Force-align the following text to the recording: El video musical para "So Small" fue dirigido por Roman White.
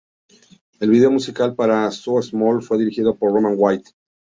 El 0.79 0.89
video 0.89 1.11
musical 1.11 1.53
para 1.53 1.91
"So 1.91 2.19
Small" 2.23 2.63
fue 2.63 2.79
dirigido 2.79 3.15
por 3.17 3.33
Roman 3.33 3.53
White. 3.55 3.91